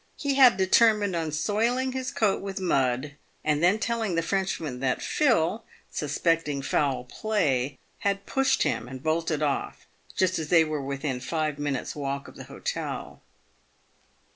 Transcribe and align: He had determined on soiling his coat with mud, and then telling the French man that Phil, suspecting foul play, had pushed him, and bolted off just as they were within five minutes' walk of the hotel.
He 0.17 0.33
had 0.33 0.57
determined 0.57 1.15
on 1.15 1.31
soiling 1.31 1.91
his 1.91 2.09
coat 2.09 2.41
with 2.41 2.59
mud, 2.59 3.11
and 3.43 3.61
then 3.61 3.77
telling 3.77 4.15
the 4.15 4.23
French 4.23 4.59
man 4.59 4.79
that 4.79 4.99
Phil, 4.99 5.63
suspecting 5.91 6.63
foul 6.63 7.03
play, 7.03 7.77
had 7.99 8.25
pushed 8.25 8.63
him, 8.63 8.87
and 8.87 9.03
bolted 9.03 9.43
off 9.43 9.85
just 10.17 10.39
as 10.39 10.49
they 10.49 10.63
were 10.65 10.81
within 10.81 11.19
five 11.19 11.59
minutes' 11.59 11.95
walk 11.95 12.27
of 12.27 12.35
the 12.35 12.45
hotel. 12.45 13.21